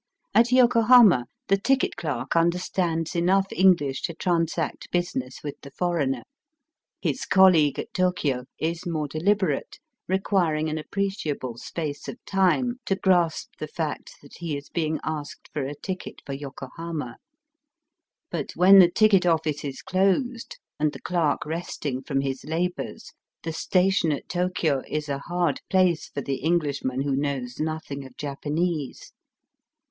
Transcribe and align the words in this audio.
At 0.33 0.51
Yokohama 0.51 1.27
the 1.47 1.57
ticket 1.57 1.95
clerk 1.95 2.35
understands 2.35 3.15
enough 3.15 3.45
English 3.55 4.01
to 4.01 4.15
transact 4.15 4.89
business 4.91 5.43
with 5.43 5.61
the 5.61 5.69
foreigner. 5.69 6.23
His 7.03 7.27
colleague 7.27 7.77
at 7.77 7.93
Tokio 7.93 8.45
is 8.57 8.87
more 8.87 9.07
deliberate, 9.07 9.77
requiring 10.07 10.69
an 10.69 10.77
appre 10.77 11.09
ciable 11.11 11.55
space 11.59 12.07
of 12.07 12.17
time 12.25 12.77
to 12.87 12.95
grasp 12.95 13.49
the 13.59 13.67
fact 13.67 14.13
that 14.23 14.37
he 14.39 14.57
is 14.57 14.69
being 14.71 14.99
asked 15.03 15.49
for 15.53 15.65
a 15.67 15.75
ticket 15.75 16.23
for 16.25 16.33
Yokohama. 16.33 17.17
But 18.31 18.53
when 18.55 18.79
the 18.79 18.89
ticket 18.89 19.21
oflBce 19.21 19.69
is 19.69 19.81
closed 19.83 20.57
and 20.79 20.93
the 20.93 20.99
clerk 21.01 21.45
resting 21.45 22.01
from 22.01 22.21
his 22.21 22.43
labours, 22.43 23.11
the 23.43 23.53
station 23.53 24.11
at 24.11 24.27
Tokio 24.27 24.81
is 24.87 25.09
a 25.09 25.19
hard 25.19 25.61
place 25.69 26.07
for 26.09 26.21
the 26.21 26.37
Englishman 26.37 27.01
who 27.03 27.15
knows 27.15 27.59
nothing 27.59 28.03
of 28.03 28.17
Japanese. 28.17 29.13